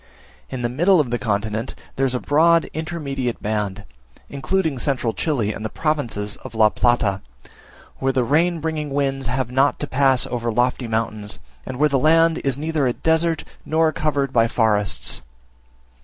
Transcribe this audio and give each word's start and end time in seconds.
In 0.49 0.63
the 0.63 0.67
middle 0.67 0.99
of 0.99 1.11
the 1.11 1.19
continent 1.19 1.75
there 1.95 2.07
is 2.07 2.15
a 2.15 2.19
broad 2.19 2.65
intermediate 2.73 3.39
band, 3.39 3.83
including 4.29 4.79
central 4.79 5.13
Chile 5.13 5.53
and 5.53 5.63
the 5.63 5.69
provinces 5.69 6.37
of 6.37 6.55
La 6.55 6.69
Plata, 6.69 7.21
where 7.99 8.11
the 8.11 8.23
rain 8.23 8.59
bringing 8.61 8.89
winds 8.89 9.27
have 9.27 9.51
not 9.51 9.77
to 9.79 9.85
pass 9.85 10.25
over 10.25 10.51
lofty 10.51 10.87
mountains, 10.87 11.37
and 11.67 11.77
where 11.77 11.87
the 11.87 11.99
land 11.99 12.39
is 12.39 12.57
neither 12.57 12.87
a 12.87 12.93
desert 12.93 13.43
nor 13.63 13.91
covered 13.91 14.33
by 14.33 14.47
forests. 14.47 15.21